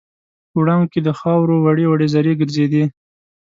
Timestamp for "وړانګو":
0.61-0.91